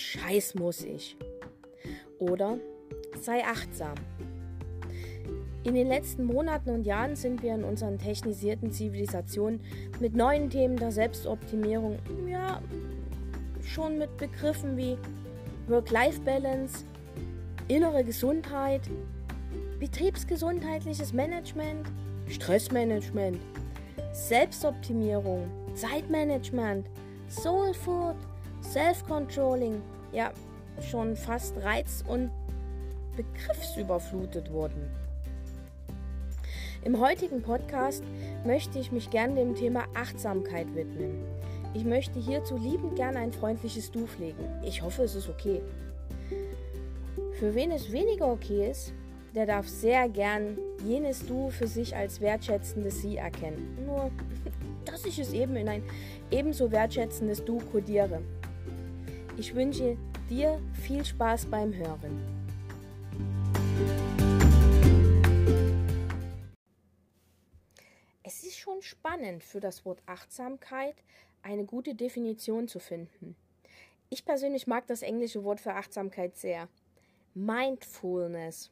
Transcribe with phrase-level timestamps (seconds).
[0.00, 1.16] Scheiß muss ich.
[2.18, 2.58] Oder
[3.20, 3.94] sei achtsam.
[5.62, 9.60] In den letzten Monaten und Jahren sind wir in unseren technisierten Zivilisationen
[10.00, 12.62] mit neuen Themen der Selbstoptimierung, ja,
[13.62, 14.96] schon mit Begriffen wie
[15.68, 16.84] Work-Life-Balance,
[17.68, 18.80] innere Gesundheit,
[19.78, 21.86] betriebsgesundheitliches Management,
[22.26, 23.38] Stressmanagement,
[24.12, 26.86] Selbstoptimierung, Zeitmanagement,
[27.28, 28.16] Soul Food,
[28.70, 30.30] Self-Controlling, ja,
[30.80, 32.30] schon fast reiz- und
[33.16, 34.88] begriffsüberflutet wurden.
[36.84, 38.04] Im heutigen Podcast
[38.46, 41.18] möchte ich mich gern dem Thema Achtsamkeit widmen.
[41.74, 44.44] Ich möchte hierzu liebend gern ein freundliches Du pflegen.
[44.64, 45.60] Ich hoffe, es ist okay.
[47.40, 48.92] Für wen es weniger okay ist,
[49.34, 50.56] der darf sehr gern
[50.86, 53.76] jenes Du für sich als wertschätzendes Sie erkennen.
[53.84, 54.12] Nur,
[54.84, 55.82] dass ich es eben in ein
[56.30, 58.22] ebenso wertschätzendes Du kodiere.
[59.36, 59.96] Ich wünsche
[60.28, 62.20] dir viel Spaß beim Hören.
[68.22, 70.96] Es ist schon spannend für das Wort Achtsamkeit
[71.42, 73.36] eine gute Definition zu finden.
[74.08, 76.68] Ich persönlich mag das englische Wort für Achtsamkeit sehr.
[77.34, 78.70] Mindfulness.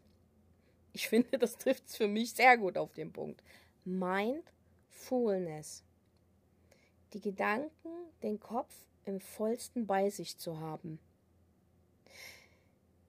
[0.92, 3.42] Ich finde, das trifft es für mich sehr gut auf den Punkt.
[3.84, 5.84] Mindfulness.
[7.12, 7.88] Die Gedanken,
[8.22, 8.74] den Kopf
[9.08, 10.98] im vollsten bei sich zu haben.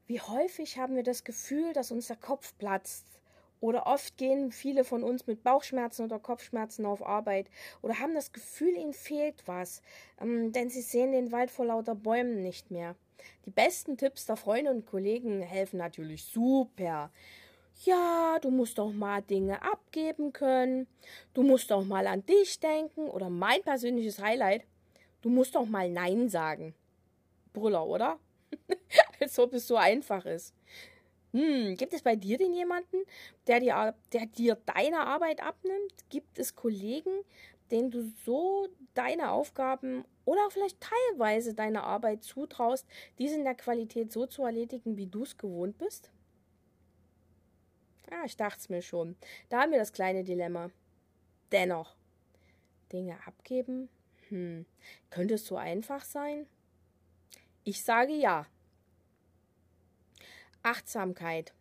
[0.07, 3.19] Wie häufig haben wir das Gefühl, dass uns der Kopf platzt,
[3.61, 7.49] oder oft gehen viele von uns mit Bauchschmerzen oder Kopfschmerzen auf Arbeit
[7.81, 9.81] oder haben das Gefühl, ihnen fehlt was,
[10.21, 12.95] ähm, denn sie sehen den Wald vor lauter Bäumen nicht mehr.
[13.45, 17.11] Die besten Tipps der Freunde und Kollegen helfen natürlich super.
[17.83, 20.87] Ja, du musst doch mal Dinge abgeben können.
[21.33, 23.09] Du musst doch mal an dich denken.
[23.09, 24.65] Oder mein persönliches Highlight,
[25.21, 26.73] du musst doch mal Nein sagen.
[27.53, 28.19] Brüller, oder?
[29.19, 30.53] Als ob es so einfach ist.
[31.33, 32.97] Hm, gibt es bei dir denn jemanden,
[33.47, 35.93] der dir, der dir deine Arbeit abnimmt?
[36.09, 37.23] Gibt es Kollegen,
[37.69, 42.85] denen du so deine Aufgaben oder vielleicht teilweise deine Arbeit zutraust,
[43.19, 46.09] diese in der Qualität so zu erledigen, wie du es gewohnt bist?
[48.11, 49.15] Ja, ich dachte es mir schon.
[49.49, 50.71] Da haben wir das kleine Dilemma.
[51.51, 51.95] Dennoch,
[52.91, 53.89] Dinge abgeben?
[54.29, 54.65] Hm,
[55.09, 56.47] könnte es so einfach sein?
[57.63, 58.47] Ich sage ja.
[60.63, 61.53] Achtsamkeit.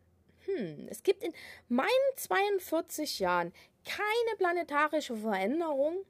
[0.44, 1.32] Hm, es gibt in
[1.68, 3.52] meinen 42 Jahren
[3.84, 6.04] keine planetarische Veränderung,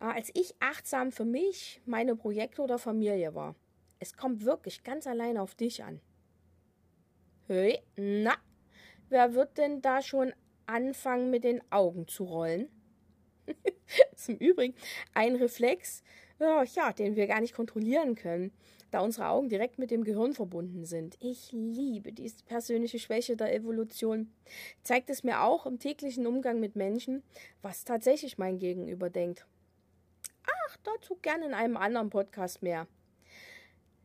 [0.00, 3.54] äh, als ich achtsam für mich, meine Projekte oder Familie war.
[3.98, 6.00] Es kommt wirklich ganz allein auf dich an.
[7.46, 8.34] Hey, na,
[9.08, 10.32] wer wird denn da schon
[10.66, 12.68] anfangen mit den Augen zu rollen?
[14.26, 14.74] im Übrigen
[15.12, 16.02] ein Reflex,
[16.38, 18.52] ja, den wir gar nicht kontrollieren können
[18.94, 21.16] da unsere Augen direkt mit dem Gehirn verbunden sind.
[21.18, 24.32] Ich liebe diese persönliche Schwäche der Evolution.
[24.84, 27.24] Zeigt es mir auch im täglichen Umgang mit Menschen,
[27.60, 29.48] was tatsächlich mein Gegenüber denkt.
[30.46, 32.86] Ach, dazu gerne in einem anderen Podcast mehr.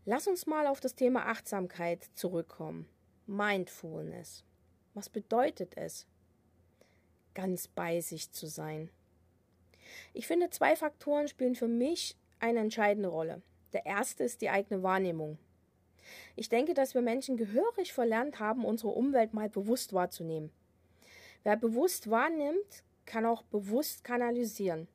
[0.05, 2.89] Lass uns mal auf das Thema Achtsamkeit zurückkommen.
[3.27, 4.43] Mindfulness.
[4.95, 6.07] Was bedeutet es?
[7.35, 8.89] Ganz bei sich zu sein.
[10.13, 13.41] Ich finde, zwei Faktoren spielen für mich eine entscheidende Rolle.
[13.73, 15.37] Der erste ist die eigene Wahrnehmung.
[16.35, 20.51] Ich denke, dass wir Menschen gehörig verlernt haben, unsere Umwelt mal bewusst wahrzunehmen.
[21.43, 24.87] Wer bewusst wahrnimmt, kann auch bewusst kanalisieren.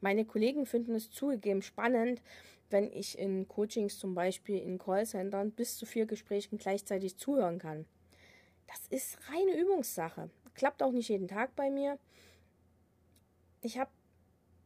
[0.00, 2.22] Meine Kollegen finden es zugegeben spannend,
[2.70, 7.86] wenn ich in Coachings zum Beispiel in Callcentern bis zu vier Gesprächen gleichzeitig zuhören kann.
[8.66, 10.30] Das ist reine Übungssache.
[10.54, 11.98] Klappt auch nicht jeden Tag bei mir.
[13.62, 13.90] Ich habe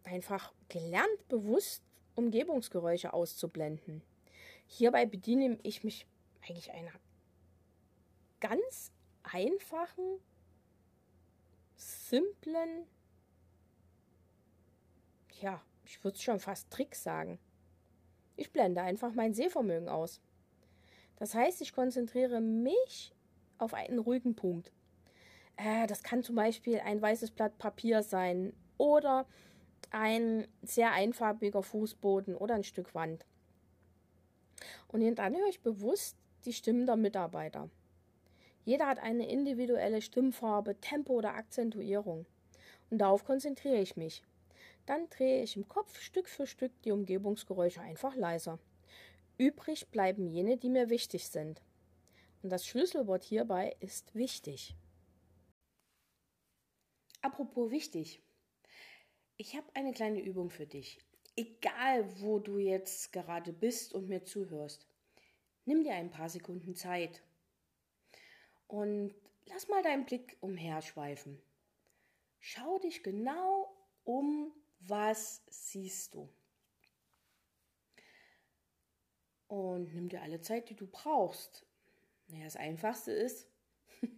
[0.05, 1.83] einfach gelernt, bewusst
[2.15, 4.03] Umgebungsgeräusche auszublenden.
[4.67, 6.07] Hierbei bediene ich mich
[6.43, 6.93] eigentlich einer
[8.41, 8.91] ganz
[9.23, 10.21] einfachen,
[11.77, 12.87] simplen,
[15.41, 17.39] ja, ich würde schon fast Trick sagen.
[18.37, 20.23] Ich blende einfach mein Sehvermögen aus.
[21.17, 23.15] Das heißt, ich konzentriere mich
[23.59, 24.73] auf einen ruhigen Punkt.
[25.57, 29.27] Äh, das kann zum Beispiel ein weißes Blatt Papier sein oder
[29.91, 33.25] ein sehr einfarbiger Fußboden oder ein Stück Wand.
[34.89, 37.69] Und dann höre ich bewusst die Stimmen der Mitarbeiter.
[38.65, 42.27] Jeder hat eine individuelle Stimmfarbe, Tempo oder Akzentuierung.
[42.91, 44.23] Und darauf konzentriere ich mich.
[44.87, 48.59] Dann drehe ich im Kopf Stück für Stück die Umgebungsgeräusche einfach leiser.
[49.39, 51.63] Übrig bleiben jene, die mir wichtig sind.
[52.43, 54.75] Und das Schlüsselwort hierbei ist wichtig.
[57.23, 58.23] Apropos wichtig.
[59.39, 60.99] Ich habe eine kleine Übung für dich.
[61.37, 64.87] Egal, wo du jetzt gerade bist und mir zuhörst.
[65.67, 67.23] Nimm dir ein paar Sekunden Zeit
[68.67, 71.39] und lass mal deinen Blick umherschweifen.
[72.41, 76.29] Schau dich genau um, was siehst du.
[79.49, 81.67] Und nimm dir alle Zeit, die du brauchst.
[82.29, 83.49] Naja, das Einfachste ist,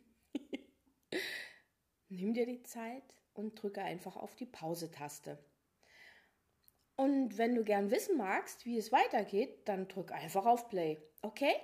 [2.09, 3.03] nimm dir die Zeit
[3.39, 5.39] und drücke einfach auf die Pause-Taste.
[6.97, 11.01] Und wenn du gern wissen magst, wie es weitergeht, dann drück einfach auf Play.
[11.23, 11.55] Okay?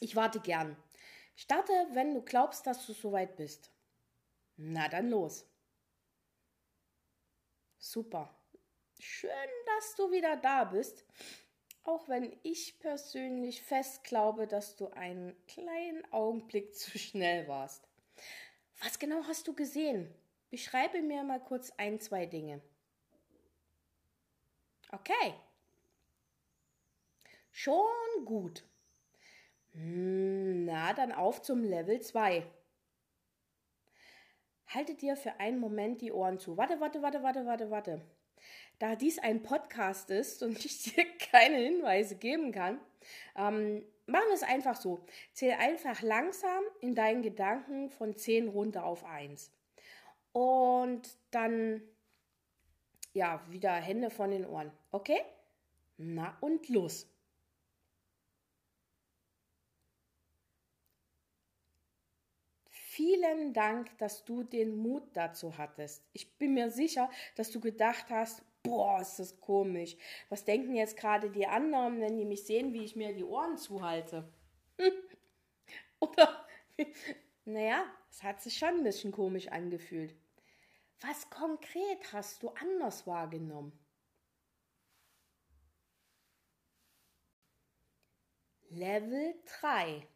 [0.00, 0.76] Ich warte gern.
[1.36, 3.70] Starte, wenn du glaubst, dass du soweit bist.
[4.56, 5.46] Na dann los.
[7.78, 8.34] Super.
[8.98, 9.30] Schön,
[9.66, 11.04] dass du wieder da bist.
[11.84, 17.86] Auch wenn ich persönlich fest glaube, dass du einen kleinen Augenblick zu schnell warst.
[18.80, 20.12] Was genau hast du gesehen?
[20.50, 22.62] Beschreibe mir mal kurz ein, zwei Dinge.
[24.90, 25.34] Okay.
[27.50, 28.64] Schon gut.
[29.72, 32.44] Hm, na, dann auf zum Level 2.
[34.68, 36.56] Halte dir für einen Moment die Ohren zu.
[36.56, 38.02] Warte, warte, warte, warte, warte, warte.
[38.78, 42.80] Da dies ein Podcast ist und ich dir keine Hinweise geben kann,
[43.36, 45.04] ähm, machen wir es einfach so.
[45.32, 49.52] Zähl einfach langsam in deinen Gedanken von 10 runter auf 1.
[50.32, 51.82] Und dann
[53.18, 54.70] ja, wieder Hände von den Ohren.
[54.92, 55.20] Okay?
[55.96, 57.06] Na und los.
[62.70, 66.02] Vielen Dank, dass du den Mut dazu hattest.
[66.12, 69.96] Ich bin mir sicher, dass du gedacht hast, boah, ist das komisch.
[70.28, 73.56] Was denken jetzt gerade die anderen, wenn die mich sehen, wie ich mir die Ohren
[73.56, 74.28] zuhalte?
[76.00, 76.46] Oder,
[77.48, 80.14] naja, es hat sich schon ein bisschen komisch angefühlt.
[81.00, 83.72] Was konkret hast du anders wahrgenommen?
[88.68, 90.06] Level 3.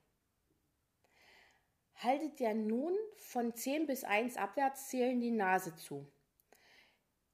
[1.94, 6.06] Haltet dir nun von 10 bis 1 abwärts zählen die Nase zu.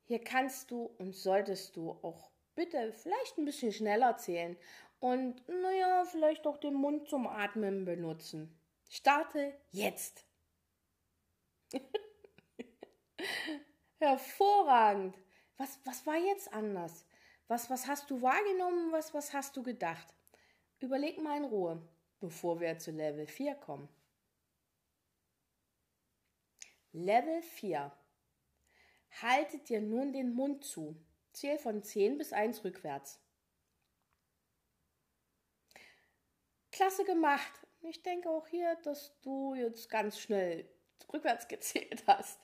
[0.04, 4.56] Hier kannst du und solltest du auch bitte vielleicht ein bisschen schneller zählen
[5.00, 8.57] und naja, vielleicht auch den Mund zum Atmen benutzen.
[8.88, 10.24] Starte jetzt.
[13.98, 15.16] Hervorragend.
[15.58, 17.04] Was, was war jetzt anders?
[17.48, 18.92] Was, was hast du wahrgenommen?
[18.92, 20.14] Was, was hast du gedacht?
[20.80, 21.82] Überleg mal in Ruhe,
[22.20, 23.88] bevor wir zu Level 4 kommen.
[26.92, 27.92] Level 4.
[29.22, 30.96] Haltet dir nun den Mund zu.
[31.32, 33.20] Zähl von 10 bis 1 rückwärts.
[36.70, 37.67] Klasse gemacht.
[37.80, 40.68] Ich denke auch hier, dass du jetzt ganz schnell
[41.12, 42.40] rückwärts gezählt hast.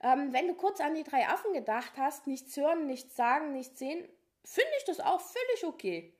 [0.00, 3.78] Ähm, wenn du kurz an die drei Affen gedacht hast, nichts hören, nichts sagen, nichts
[3.78, 4.08] sehen,
[4.44, 6.14] finde ich das auch völlig okay.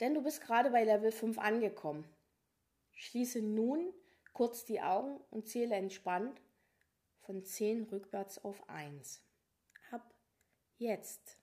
[0.00, 2.08] Denn du bist gerade bei Level 5 angekommen.
[2.94, 3.92] Schließe nun
[4.32, 6.40] kurz die Augen und zähle entspannt
[7.20, 9.22] von 10 rückwärts auf 1.
[9.90, 10.12] Ab
[10.78, 11.41] jetzt.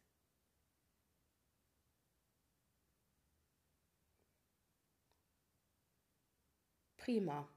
[7.09, 7.49] Prima.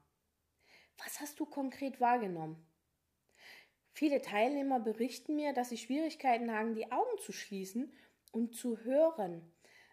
[0.97, 2.57] Was hast du konkret wahrgenommen?
[3.91, 7.93] Viele Teilnehmer berichten mir, dass sie Schwierigkeiten haben, die Augen zu schließen
[8.31, 9.47] und zu hören,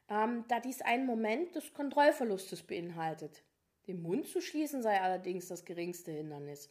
[0.09, 3.43] ähm, da dies einen Moment des Kontrollverlustes beinhaltet.
[3.87, 6.71] Den Mund zu schließen sei allerdings das geringste Hindernis.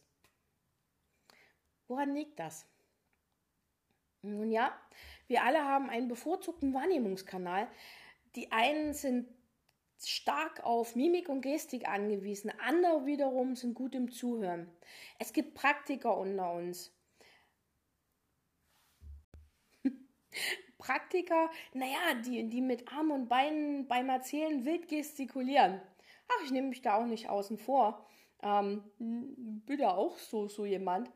[1.86, 2.66] Woran liegt das?
[4.22, 4.76] Nun ja,
[5.28, 7.68] wir alle haben einen bevorzugten Wahrnehmungskanal.
[8.34, 9.28] Die einen sind
[10.08, 14.70] stark auf Mimik und Gestik angewiesen, andere wiederum sind gut im Zuhören.
[15.18, 16.92] Es gibt Praktiker unter uns.
[20.78, 25.80] Praktiker, naja, die, die mit Armen und Beinen beim Erzählen wild gestikulieren.
[26.28, 28.06] Ach, ich nehme mich da auch nicht außen vor.
[28.42, 31.10] Ähm, bin da auch so, so jemand.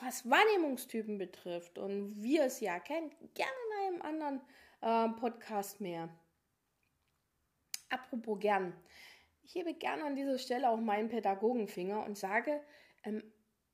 [0.00, 3.52] Was Wahrnehmungstypen betrifft und wie ihr es ja kennt, gerne
[3.88, 4.40] in einem anderen
[4.80, 6.08] äh, Podcast mehr.
[7.88, 8.74] Apropos gern.
[9.42, 12.62] Ich hebe gerne an dieser Stelle auch meinen Pädagogenfinger und sage,
[13.02, 13.22] im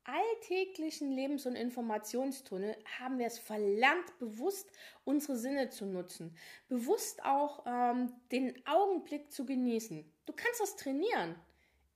[0.03, 4.69] alltäglichen Lebens- und Informationstunnel haben wir es verlernt, bewusst
[5.03, 6.35] unsere Sinne zu nutzen,
[6.67, 10.11] bewusst auch ähm, den Augenblick zu genießen.
[10.25, 11.35] Du kannst das trainieren.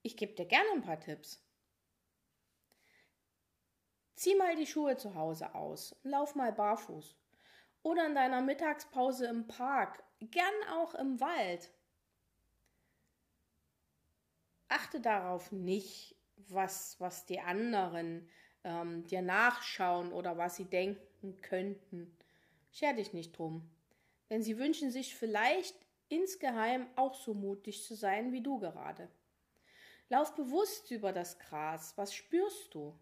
[0.02, 1.42] Ich gebe dir gerne ein paar Tipps.
[4.14, 7.16] Zieh mal die Schuhe zu Hause aus, lauf mal barfuß.
[7.82, 11.70] Oder in deiner Mittagspause im Park, gern auch im Wald
[14.68, 16.16] achte darauf nicht,
[16.48, 18.28] was, was die anderen
[18.64, 22.16] ähm, dir nachschauen oder was sie denken könnten.
[22.72, 23.68] Scher dich nicht drum.
[24.30, 25.74] Denn sie wünschen sich vielleicht
[26.08, 29.08] insgeheim auch so mutig zu sein wie du gerade.
[30.08, 31.96] Lauf bewusst über das Gras.
[31.96, 32.96] Was spürst du?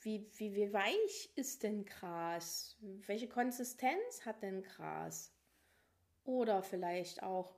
[0.00, 2.76] Wie, wie, wie weich ist denn Gras?
[2.80, 5.32] Welche Konsistenz hat denn Gras?
[6.24, 7.57] Oder vielleicht auch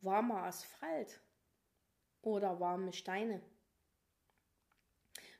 [0.00, 1.20] warmer Asphalt
[2.22, 3.42] oder warme Steine.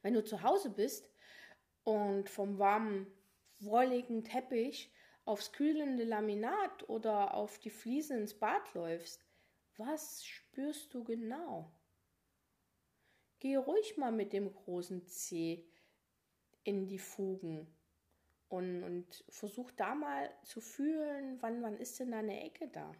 [0.02, 1.10] Wenn du zu Hause bist
[1.84, 3.06] und vom warmen,
[3.58, 4.92] wolligen Teppich
[5.24, 9.24] aufs kühlende Laminat oder auf die Fliesen ins Bad läufst,
[9.76, 11.70] was spürst du genau?
[13.38, 15.66] Geh ruhig mal mit dem großen C
[16.64, 17.66] in die Fugen
[18.48, 22.94] und, und versuch da mal zu fühlen, wann, wann ist denn da eine Ecke da?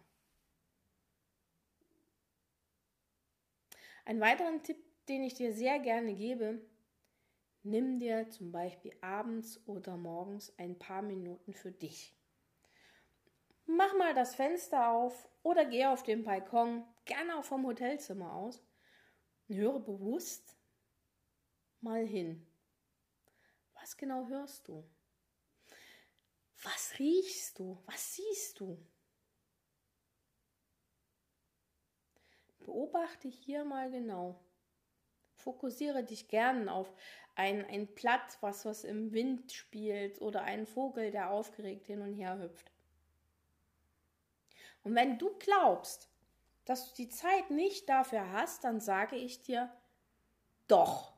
[4.05, 4.77] Ein weiteren Tipp,
[5.07, 6.61] den ich dir sehr gerne gebe,
[7.63, 12.15] nimm dir zum Beispiel abends oder morgens ein paar Minuten für dich.
[13.65, 18.63] Mach mal das Fenster auf oder geh auf den Balkon, gerne auch vom Hotelzimmer aus,
[19.47, 20.57] und höre bewusst
[21.79, 22.45] mal hin.
[23.73, 24.83] Was genau hörst du?
[26.63, 27.81] Was riechst du?
[27.85, 28.77] Was siehst du?
[32.63, 34.39] Beobachte hier mal genau.
[35.35, 36.93] Fokussiere dich gern auf
[37.35, 42.13] ein, ein Blatt, was was im Wind spielt oder einen Vogel, der aufgeregt hin und
[42.13, 42.71] her hüpft.
[44.83, 46.09] Und wenn du glaubst,
[46.65, 49.71] dass du die Zeit nicht dafür hast, dann sage ich dir,
[50.67, 51.13] doch.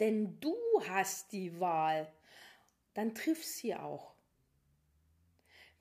[0.00, 0.56] Denn du
[0.88, 2.12] hast die Wahl.
[2.94, 4.13] Dann triff sie auch.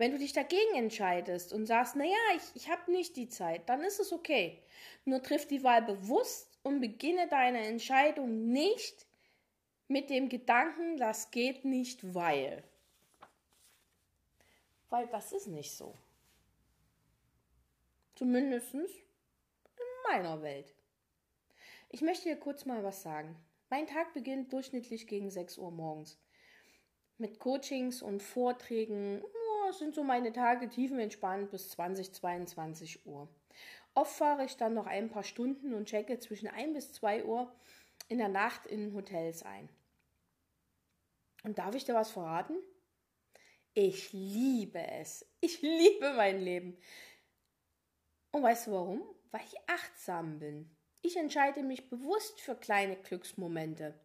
[0.04, 3.82] Wenn du dich dagegen entscheidest und sagst, naja, ich, ich habe nicht die Zeit, dann
[3.84, 4.62] ist es okay.
[5.06, 9.06] Nur triff die Wahl bewusst und beginne deine Entscheidung nicht
[9.88, 12.66] mit dem Gedanken, das geht nicht, weil.
[14.90, 15.96] Weil das ist nicht so.
[18.16, 18.86] Zumindest in
[20.10, 20.74] meiner Welt.
[21.88, 23.38] Ich möchte dir kurz mal was sagen.
[23.70, 26.20] Mein Tag beginnt durchschnittlich gegen 6 Uhr morgens.
[27.18, 29.24] Mit Coachings und Vorträgen
[29.80, 33.28] sind so meine Tage tiefenentspannt bis 20, 22 Uhr.
[33.96, 37.54] Oft fahre ich dann noch ein paar Stunden und checke zwischen 1 bis 2 Uhr
[38.08, 39.70] in der Nacht in Hotels ein.
[41.44, 42.56] Und darf ich dir was verraten?
[43.74, 45.26] Ich liebe es.
[45.42, 46.78] Ich liebe mein Leben.
[48.32, 49.04] Und weißt du warum?
[49.32, 50.70] Weil ich achtsam bin.
[51.02, 54.00] Ich entscheide mich bewusst für kleine Glücksmomente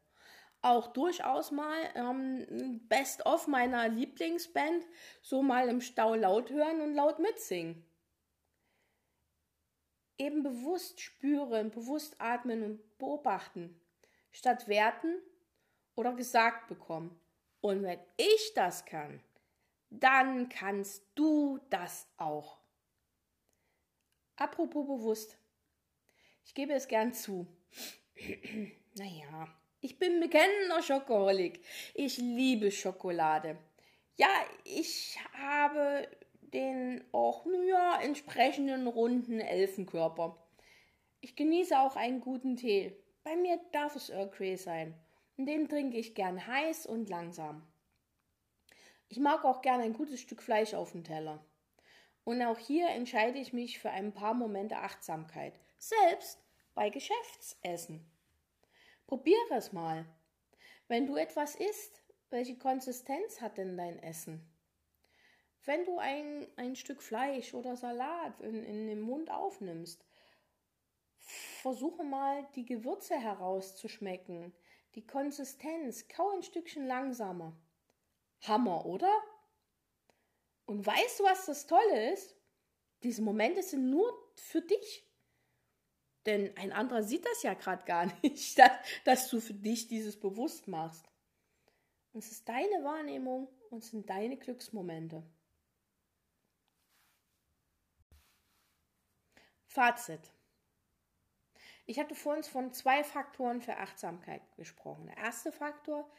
[0.60, 4.84] auch durchaus mal ähm, Best of meiner Lieblingsband
[5.22, 7.84] so mal im Stau laut hören und laut mitsingen.
[10.16, 13.80] Eben bewusst spüren, bewusst atmen und beobachten,
[14.32, 15.22] statt werten
[15.94, 17.20] oder gesagt bekommen.
[17.60, 19.22] Und wenn ich das kann,
[19.90, 22.58] dann kannst du das auch.
[24.36, 25.38] Apropos bewusst.
[26.44, 27.46] Ich gebe es gern zu.
[28.94, 29.48] naja,
[29.80, 31.60] ich bin bekennender Schokoholik.
[31.94, 33.58] Ich liebe Schokolade.
[34.16, 34.28] Ja,
[34.64, 36.08] ich habe
[36.40, 40.36] den auch ja, entsprechenden runden Elfenkörper.
[41.20, 42.96] Ich genieße auch einen guten Tee.
[43.22, 44.94] Bei mir darf es Earl Grey sein.
[45.36, 47.66] Und den trinke ich gern heiß und langsam.
[49.08, 51.44] Ich mag auch gern ein gutes Stück Fleisch auf dem Teller.
[52.24, 56.42] Und auch hier entscheide ich mich für ein paar Momente Achtsamkeit, selbst
[56.74, 58.04] bei Geschäftsessen.
[59.08, 60.04] Probiere es mal.
[60.86, 64.46] Wenn du etwas isst, welche Konsistenz hat denn dein Essen?
[65.64, 70.04] Wenn du ein, ein Stück Fleisch oder Salat in, in den Mund aufnimmst,
[71.16, 74.54] versuche mal die Gewürze herauszuschmecken,
[74.94, 77.56] die Konsistenz, kau ein Stückchen langsamer.
[78.42, 79.22] Hammer, oder?
[80.66, 82.36] Und weißt du, was das Tolle ist?
[83.02, 85.07] Diese Momente sind nur für dich.
[86.26, 88.70] Denn ein anderer sieht das ja gerade gar nicht, dass,
[89.04, 91.08] dass du für dich dieses bewusst machst.
[92.12, 95.22] Und es ist deine Wahrnehmung und es sind deine Glücksmomente.
[99.66, 100.32] Fazit.
[101.86, 105.06] Ich hatte vorhin von zwei Faktoren für Achtsamkeit gesprochen.
[105.06, 106.10] Der erste Faktor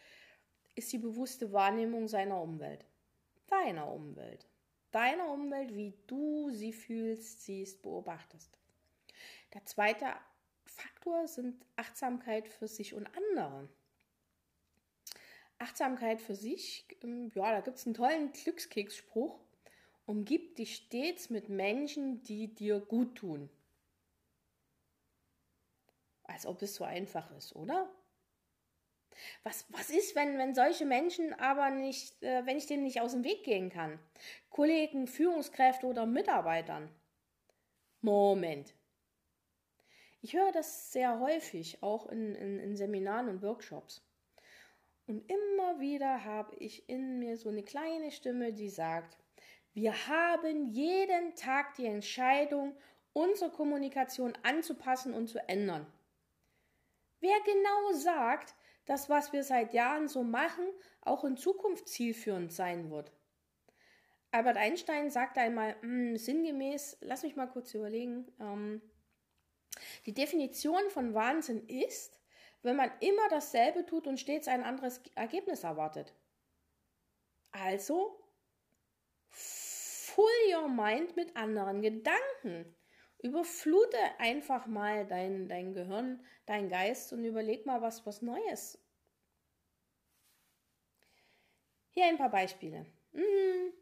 [0.76, 2.86] ist die bewusste Wahrnehmung seiner Umwelt.
[3.48, 4.48] Deiner Umwelt.
[4.92, 8.59] Deiner Umwelt, wie du sie fühlst, siehst, beobachtest.
[9.54, 10.06] Der zweite
[10.66, 13.70] Faktor sind Achtsamkeit für sich und andere.
[15.58, 19.40] Achtsamkeit für sich, ähm, ja, da gibt es einen tollen Glückskeksspruch.
[20.06, 23.50] Umgib dich stets mit Menschen, die dir gut tun.
[26.24, 27.92] Als ob es so einfach ist, oder?
[29.44, 33.12] Was, was ist, wenn, wenn solche Menschen aber nicht, äh, wenn ich denen nicht aus
[33.12, 34.00] dem Weg gehen kann?
[34.50, 36.90] Kollegen, Führungskräfte oder Mitarbeitern?
[38.02, 38.74] Moment.
[40.22, 44.02] Ich höre das sehr häufig, auch in, in, in Seminaren und Workshops.
[45.08, 49.18] Und immer wieder habe ich in mir so eine kleine Stimme, die sagt,
[49.74, 52.76] wir haben jeden Tag die Entscheidung,
[53.14, 55.88] unsere Kommunikation anzupassen und zu ändern.
[57.22, 60.66] Wer genau sagt, dass was wir seit Jahren so machen,
[61.02, 63.12] auch in Zukunft zielführend sein wird?
[64.32, 68.82] Albert Einstein sagte einmal hm, sinngemäß, lass mich mal kurz überlegen, ähm,
[70.06, 72.20] die Definition von Wahnsinn ist,
[72.62, 76.14] wenn man immer dasselbe tut und stets ein anderes Ergebnis erwartet.
[77.52, 78.20] Also,
[79.30, 82.76] full your mind mit anderen Gedanken.
[83.22, 88.80] Überflute einfach mal dein, dein Gehirn, dein Geist und überleg mal was, was Neues.
[91.92, 92.86] Hier ein paar Beispiele.
[93.12, 93.74] Hm,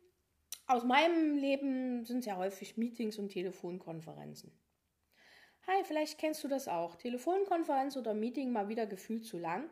[0.66, 4.51] aus meinem Leben sind es ja häufig Meetings und Telefonkonferenzen.
[5.67, 6.95] Hi, vielleicht kennst du das auch.
[6.95, 9.69] Telefonkonferenz oder Meeting mal wieder gefühlt zu lang.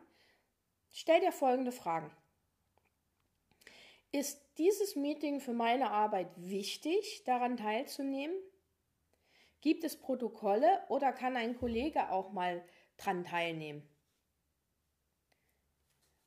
[0.92, 2.14] Stell dir folgende Fragen.
[4.12, 8.36] Ist dieses Meeting für meine Arbeit wichtig, daran teilzunehmen?
[9.62, 12.62] Gibt es Protokolle oder kann ein Kollege auch mal
[12.98, 13.82] dran teilnehmen?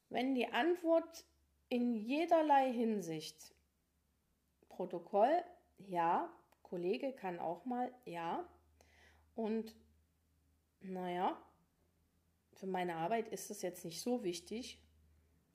[0.10, 1.26] Wenn die Antwort
[1.70, 3.54] in jederlei Hinsicht
[4.68, 5.44] Protokoll,
[5.78, 6.34] ja,
[6.64, 8.50] Kollege kann auch mal, ja.
[9.40, 9.74] Und
[10.82, 11.42] naja,
[12.56, 14.84] für meine Arbeit ist das jetzt nicht so wichtig.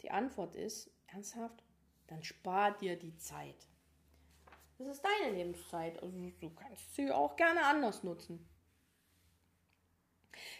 [0.01, 1.63] Die Antwort ist, ernsthaft,
[2.07, 3.69] dann spar dir die Zeit.
[4.79, 6.03] Das ist deine Lebenszeit.
[6.03, 8.49] Also du kannst sie auch gerne anders nutzen.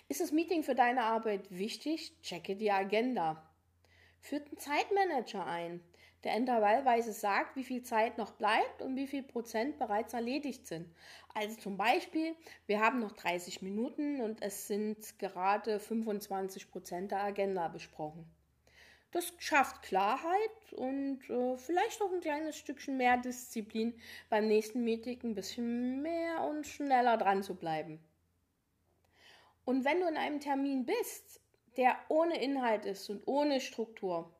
[0.09, 2.21] Ist das Meeting für deine Arbeit wichtig?
[2.21, 3.51] Checke die Agenda.
[4.21, 5.83] Führt einen Zeitmanager ein,
[6.25, 10.89] der intervallweise sagt, wie viel Zeit noch bleibt und wie viel Prozent bereits erledigt sind.
[11.35, 12.35] Also zum Beispiel,
[12.67, 18.25] wir haben noch 30 Minuten und es sind gerade 25 Prozent der Agenda besprochen.
[19.11, 23.95] Das schafft Klarheit und äh, vielleicht auch ein kleines Stückchen mehr Disziplin
[24.29, 28.01] beim nächsten Meeting ein bisschen mehr und schneller dran zu bleiben.
[29.65, 31.41] Und wenn du in einem Termin bist,
[31.77, 34.35] der ohne Inhalt ist und ohne Struktur,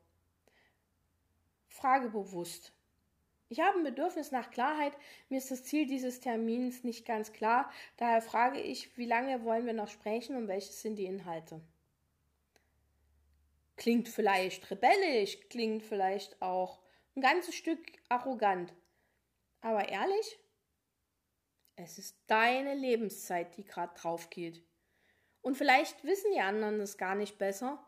[1.75, 2.73] frage bewusst.
[3.47, 4.93] Ich habe ein Bedürfnis nach Klarheit.
[5.29, 7.71] Mir ist das Ziel dieses Termins nicht ganz klar.
[7.97, 11.61] Daher frage ich, wie lange wollen wir noch sprechen und welches sind die Inhalte?
[13.75, 16.79] Klingt vielleicht rebellisch, klingt vielleicht auch
[17.15, 18.73] ein ganzes Stück arrogant.
[19.61, 20.39] Aber ehrlich,
[21.75, 24.63] es ist deine Lebenszeit, die gerade drauf geht.
[25.41, 27.85] Und vielleicht wissen die anderen es gar nicht besser.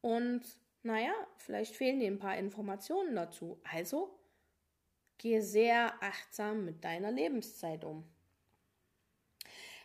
[0.00, 0.42] Und
[0.84, 3.60] naja, vielleicht fehlen dir ein paar Informationen dazu.
[3.70, 4.18] Also
[5.18, 8.04] gehe sehr achtsam mit deiner Lebenszeit um.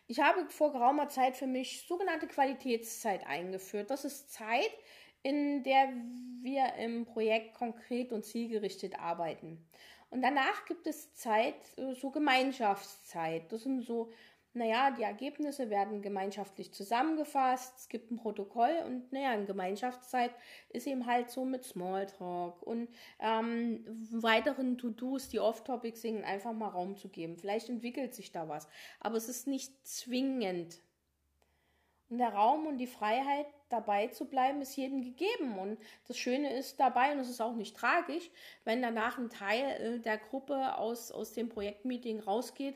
[0.08, 3.92] Ich habe vor geraumer Zeit für mich sogenannte Qualitätszeit eingeführt.
[3.92, 4.72] Das ist Zeit,
[5.22, 5.90] in der
[6.42, 9.64] wir im Projekt konkret und zielgerichtet arbeiten.
[10.10, 13.52] Und danach gibt es Zeit, äh, so Gemeinschaftszeit.
[13.52, 14.12] Das sind so,
[14.54, 20.32] naja, die Ergebnisse werden gemeinschaftlich zusammengefasst, es gibt ein Protokoll und naja, in Gemeinschaftszeit
[20.70, 26.70] ist eben halt so mit Smalltalk und ähm, weiteren To-Dos, die Off-Topic sind, einfach mal
[26.70, 27.38] Raum zu geben.
[27.38, 28.68] Vielleicht entwickelt sich da was,
[29.00, 30.82] aber es ist nicht zwingend.
[32.10, 35.60] Und der Raum und die Freiheit dabei zu bleiben, ist jedem gegeben.
[35.60, 38.32] Und das Schöne ist dabei, und es ist auch nicht tragisch,
[38.66, 42.76] wenn danach ein Teil äh, der Gruppe aus, aus dem Projektmeeting rausgeht,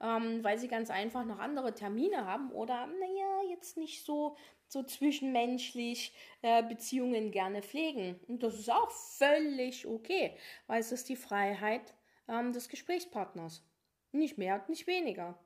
[0.00, 4.36] ähm, weil sie ganz einfach noch andere Termine haben oder, naja, jetzt nicht so,
[4.68, 8.20] so zwischenmenschlich äh, Beziehungen gerne pflegen.
[8.28, 11.94] Und das ist auch völlig okay, weil es ist die Freiheit
[12.28, 13.64] ähm, des Gesprächspartners.
[14.12, 15.38] Nicht mehr und nicht weniger.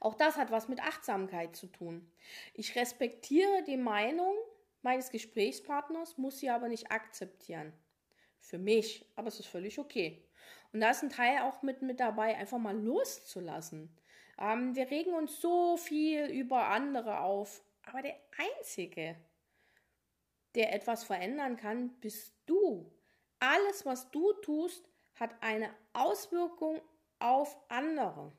[0.00, 2.10] Auch das hat was mit Achtsamkeit zu tun.
[2.52, 4.34] Ich respektiere die Meinung
[4.82, 7.72] meines Gesprächspartners, muss sie aber nicht akzeptieren.
[8.40, 10.22] Für mich, aber es ist völlig okay.
[10.72, 13.96] Und da ist ein Teil auch mit, mit dabei, einfach mal loszulassen.
[14.38, 18.16] Ähm, wir regen uns so viel über andere auf, aber der
[18.58, 19.16] Einzige,
[20.54, 22.90] der etwas verändern kann, bist du.
[23.40, 26.80] Alles, was du tust, hat eine Auswirkung
[27.18, 28.32] auf andere.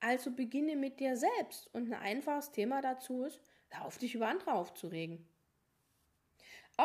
[0.00, 1.72] Also beginne mit dir selbst.
[1.74, 3.40] Und ein einfaches Thema dazu ist,
[3.80, 5.26] auf dich über andere aufzuregen.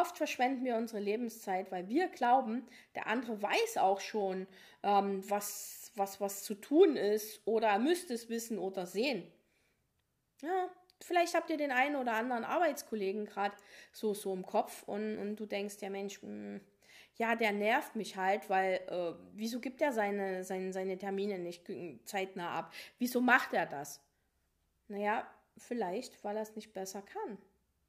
[0.01, 4.45] Oft verschwenden wir unsere Lebenszeit, weil wir glauben, der andere weiß auch schon,
[4.84, 9.31] ähm, was, was, was zu tun ist oder müsste es wissen oder sehen.
[10.41, 10.69] Ja,
[11.01, 13.55] vielleicht habt ihr den einen oder anderen Arbeitskollegen gerade
[13.93, 16.62] so, so im Kopf und, und du denkst, ja Mensch, mh, hm,
[17.17, 21.71] ja, der nervt mich halt, weil äh, wieso gibt er seine, seine, seine Termine nicht
[22.03, 22.73] zeitnah ab?
[22.99, 24.01] Wieso macht er das?
[24.89, 25.25] Naja,
[25.58, 27.38] vielleicht, weil er es nicht besser kann.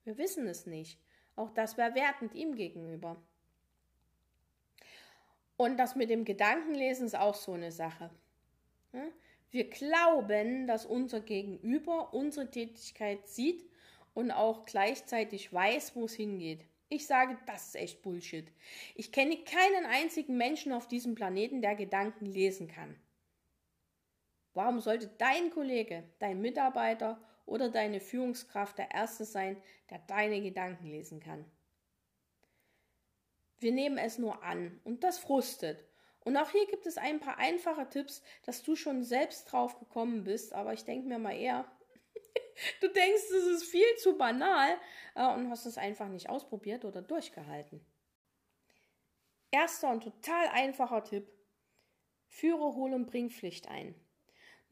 [0.05, 1.01] Wir wissen es nicht.
[1.37, 3.17] Auch das wäre wertend ihm gegenüber.
[5.57, 8.11] Und das mit dem Gedankenlesen ist auch so eine Sache.
[9.51, 13.65] Wir glauben, dass unser Gegenüber unsere Tätigkeit sieht
[14.15, 16.65] und auch gleichzeitig weiß, wo es hingeht.
[16.89, 18.47] Ich sage, das ist echt Bullshit.
[18.95, 22.97] Ich kenne keinen einzigen Menschen auf diesem Planeten, der Gedanken lesen kann.
[24.55, 30.87] Warum sollte dein Kollege, dein Mitarbeiter oder deine Führungskraft der Erste sein, der deine Gedanken
[30.87, 31.45] lesen kann?
[33.59, 35.83] Wir nehmen es nur an und das frustet.
[36.21, 40.25] Und auch hier gibt es ein paar einfache Tipps, dass du schon selbst drauf gekommen
[40.25, 41.65] bist, aber ich denke mir mal eher,
[42.81, 44.77] du denkst, es ist viel zu banal
[45.15, 47.81] äh, und hast es einfach nicht ausprobiert oder durchgehalten.
[49.53, 51.33] Erster und total einfacher Tipp.
[52.27, 53.95] Führe Hohl- und Bringpflicht ein.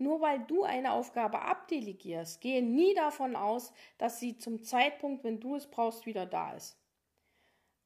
[0.05, 5.40] Nur weil du eine Aufgabe abdelegierst, gehe nie davon aus, dass sie zum Zeitpunkt, wenn
[5.40, 6.79] du es brauchst, wieder da ist.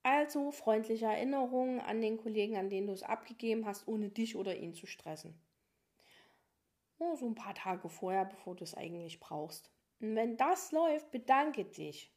[0.02, 4.56] Also freundliche Erinnerungen an den Kollegen, an denen du es abgegeben hast, ohne dich oder
[4.56, 5.40] ihn zu stressen.
[6.98, 9.70] Oh, so ein paar Tage vorher, bevor du es eigentlich brauchst.
[10.00, 12.12] Und wenn das läuft, bedanke dich.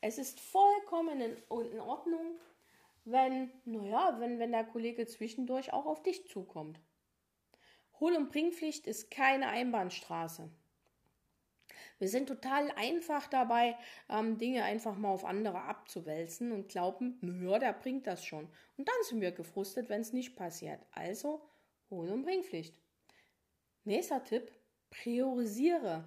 [0.00, 1.36] Es ist vollkommen in,
[1.70, 2.40] in Ordnung,
[3.04, 6.80] wenn, naja, wenn, wenn der Kollege zwischendurch auch auf dich zukommt.
[8.04, 10.50] Hol- und Bringpflicht ist keine Einbahnstraße.
[11.98, 13.78] Wir sind total einfach dabei,
[14.10, 18.46] ähm, Dinge einfach mal auf andere abzuwälzen und glauben, naja, der bringt das schon.
[18.76, 20.80] Und dann sind wir gefrustet, wenn es nicht passiert.
[20.90, 21.48] Also
[21.88, 22.78] Hol- und Bringpflicht.
[23.84, 24.52] Nächster Tipp,
[24.90, 26.04] priorisiere.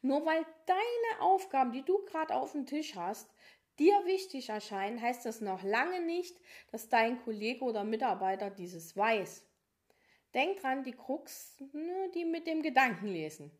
[0.00, 3.30] Nur weil deine Aufgaben, die du gerade auf dem Tisch hast,
[3.78, 6.36] dir wichtig erscheinen, heißt das noch lange nicht,
[6.72, 9.46] dass dein Kollege oder Mitarbeiter dieses weiß.
[10.34, 13.50] Denk dran, die Krux, ne, die mit dem Gedanken lesen.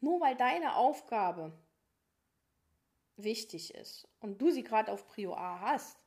[0.00, 1.52] Nur weil deine Aufgabe
[3.16, 5.98] wichtig ist und du sie gerade auf Prio A hast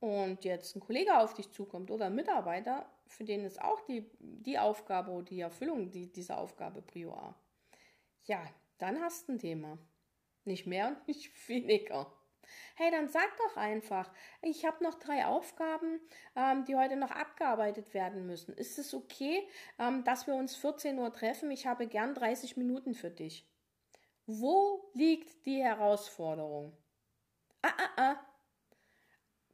[0.00, 4.10] und jetzt ein Kollege auf dich zukommt oder ein Mitarbeiter, für den ist auch die,
[4.18, 7.34] die Aufgabe oder die Erfüllung die, dieser Aufgabe Prio A.
[8.24, 8.44] Ja,
[8.78, 9.78] dann hast du ein Thema.
[10.44, 12.12] Nicht mehr und nicht weniger.
[12.76, 14.10] Hey, dann sag doch einfach,
[14.42, 16.00] ich habe noch drei Aufgaben,
[16.36, 18.54] ähm, die heute noch abgearbeitet werden müssen.
[18.54, 19.46] Ist es okay,
[19.78, 21.50] ähm, dass wir uns 14 Uhr treffen?
[21.50, 23.46] Ich habe gern 30 Minuten für dich.
[24.26, 26.76] Wo liegt die Herausforderung?
[27.62, 28.26] Ah, ah, ah.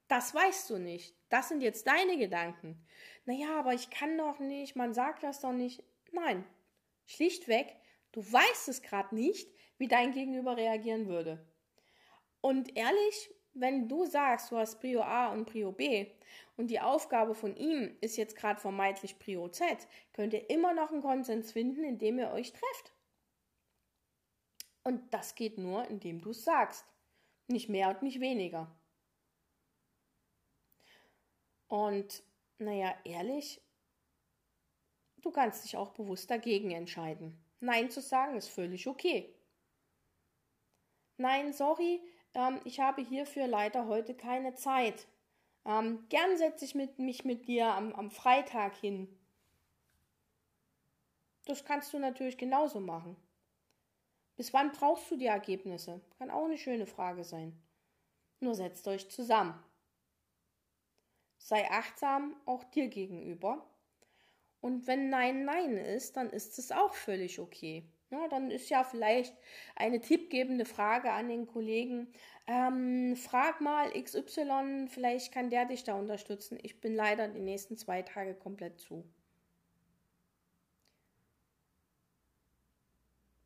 [0.08, 1.16] Das weißt du nicht.
[1.28, 2.84] Das sind jetzt deine Gedanken.
[3.24, 5.84] Naja, aber ich kann doch nicht, man sagt das doch nicht.
[6.12, 6.44] Nein,
[7.06, 7.76] schlichtweg,
[8.12, 9.48] du weißt es gerade nicht,
[9.78, 11.46] wie dein Gegenüber reagieren würde.
[12.40, 16.10] Und ehrlich, wenn du sagst, du hast Prio A und Prio B
[16.56, 20.90] und die Aufgabe von ihm ist jetzt gerade vermeintlich Prio Z, könnt ihr immer noch
[20.90, 22.92] einen Konsens finden, indem ihr euch trefft.
[24.82, 26.86] Und das geht nur, indem du es sagst.
[27.48, 28.70] Nicht mehr und nicht weniger.
[31.68, 32.22] Und
[32.58, 33.60] naja, ehrlich,
[35.18, 37.38] du kannst dich auch bewusst dagegen entscheiden.
[37.60, 39.34] Nein zu sagen ist völlig okay.
[41.16, 42.00] Nein, sorry,
[42.34, 45.06] ähm, ich habe hierfür leider heute keine Zeit.
[45.64, 49.08] Ähm, gern setze ich mit, mich mit dir am, am Freitag hin.
[51.46, 53.16] Das kannst du natürlich genauso machen.
[54.36, 56.00] Bis wann brauchst du die Ergebnisse?
[56.18, 57.60] Kann auch eine schöne Frage sein.
[58.40, 59.62] Nur setzt euch zusammen.
[61.36, 63.66] Sei achtsam auch dir gegenüber.
[64.60, 67.84] Und wenn Nein Nein ist, dann ist es auch völlig okay.
[68.10, 69.36] Ja, dann ist ja vielleicht
[69.76, 72.12] eine tippgebende Frage an den Kollegen.
[72.46, 76.58] Ähm, frag mal XY, vielleicht kann der dich da unterstützen.
[76.62, 79.04] Ich bin leider die nächsten zwei Tage komplett zu.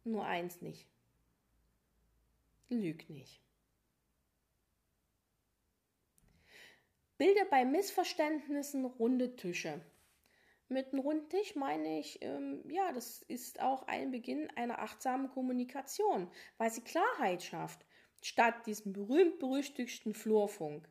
[0.04, 0.86] Nur eins nicht.
[2.70, 3.40] Lüg nicht.
[7.18, 9.80] Bilde bei Missverständnissen runde Tische.
[10.74, 15.30] Mit einem runden Tisch meine ich, ähm, ja, das ist auch ein Beginn einer achtsamen
[15.30, 17.86] Kommunikation, weil sie Klarheit schafft,
[18.20, 20.90] statt diesem berühmt-berüchtigten Flurfunk.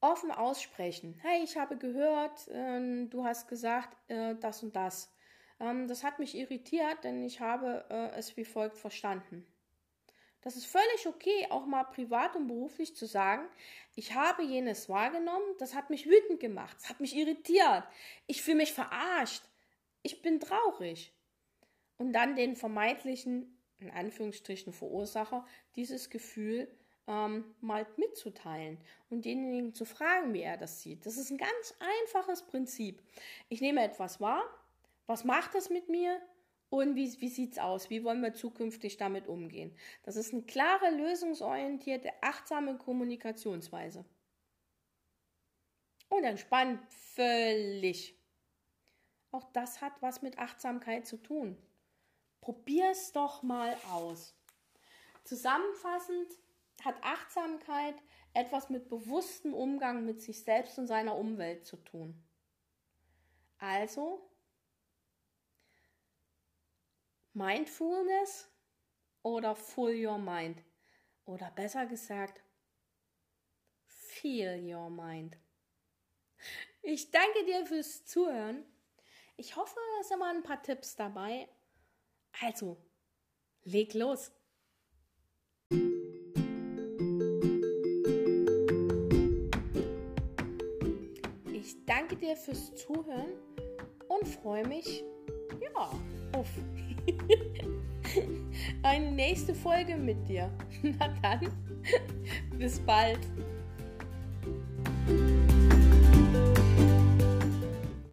[0.00, 1.18] Offen aussprechen.
[1.20, 5.12] Hey, ich habe gehört, äh, du hast gesagt äh, das und das.
[5.58, 9.44] Ähm, das hat mich irritiert, denn ich habe äh, es wie folgt verstanden.
[10.42, 13.48] Das ist völlig okay, auch mal privat und beruflich zu sagen,
[13.94, 17.84] ich habe jenes wahrgenommen, das hat mich wütend gemacht, es hat mich irritiert,
[18.26, 19.44] ich fühle mich verarscht.
[20.02, 21.12] ich bin traurig.
[21.96, 26.68] Und dann den vermeintlichen, in Anführungsstrichen, Verursacher dieses Gefühl
[27.06, 28.78] ähm, mal mitzuteilen
[29.10, 31.06] und denjenigen zu fragen, wie er das sieht.
[31.06, 33.00] Das ist ein ganz einfaches Prinzip.
[33.48, 34.42] Ich nehme etwas wahr,
[35.06, 36.20] was macht das mit mir
[36.72, 37.90] und wie, wie sieht es aus?
[37.90, 39.76] Wie wollen wir zukünftig damit umgehen?
[40.04, 44.06] Das ist eine klare, lösungsorientierte, achtsame Kommunikationsweise.
[46.08, 48.18] Und entspannt völlig.
[49.32, 51.58] Auch das hat was mit Achtsamkeit zu tun.
[52.40, 54.34] Probier es doch mal aus.
[55.24, 56.38] Zusammenfassend
[56.82, 57.96] hat Achtsamkeit
[58.32, 62.14] etwas mit bewusstem Umgang mit sich selbst und seiner Umwelt zu tun.
[63.58, 64.26] Also
[67.34, 68.50] Mindfulness
[69.22, 70.62] oder Full Your Mind.
[71.24, 72.42] Oder besser gesagt,
[73.86, 75.36] Feel Your Mind.
[76.82, 78.64] Ich danke dir fürs Zuhören.
[79.36, 81.48] Ich hoffe, es sind mal ein paar Tipps dabei.
[82.40, 82.76] Also,
[83.62, 84.32] leg los.
[91.52, 93.32] Ich danke dir fürs Zuhören
[94.08, 95.04] und freue mich,
[95.60, 95.90] ja,
[96.34, 96.48] auf
[98.82, 100.50] eine nächste Folge mit dir.
[100.82, 101.52] Na dann,
[102.58, 103.20] bis bald.